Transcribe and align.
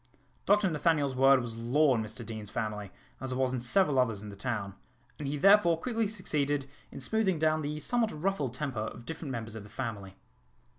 Dr 0.47 0.67
Nathaniel's 0.71 1.15
word 1.15 1.41
was 1.41 1.55
law 1.55 1.93
in 1.93 2.01
Mr 2.01 2.25
Deane's 2.25 2.49
family, 2.49 2.91
as 3.19 3.31
it 3.33 3.35
was 3.37 3.53
in 3.53 3.59
several 3.59 3.99
others 3.99 4.23
in 4.23 4.29
the 4.29 4.35
town, 4.35 4.73
and 5.19 5.27
he 5.27 5.37
therefore 5.37 5.77
quickly 5.79 6.07
succeeded 6.07 6.67
in 6.91 6.99
smoothing 6.99 7.37
down 7.37 7.61
the 7.61 7.79
somewhat 7.79 8.09
ruffled 8.11 8.55
temper 8.55 8.79
of 8.79 9.05
different 9.05 9.31
members 9.31 9.53
of 9.53 9.61
the 9.61 9.69
family. 9.69 10.15